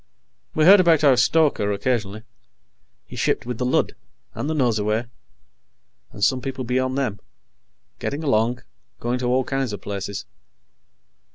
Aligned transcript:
We 0.55 0.65
heard 0.65 0.79
about 0.79 1.03
our 1.03 1.15
stoker, 1.15 1.71
occasionally. 1.71 2.23
He 3.05 3.15
shipped 3.15 3.45
with 3.45 3.59
the 3.59 3.65
Lud, 3.67 3.93
and 4.33 4.49
the 4.49 4.55
Nosurwey, 4.55 5.05
and 6.11 6.23
some 6.23 6.41
people 6.41 6.63
beyond 6.63 6.97
them, 6.97 7.19
getting 7.99 8.23
along, 8.23 8.63
going 8.99 9.19
to 9.19 9.27
all 9.27 9.43
kinds 9.43 9.73
of 9.73 9.81
places. 9.83 10.25